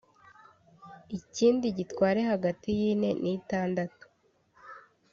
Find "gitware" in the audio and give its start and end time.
1.77-2.21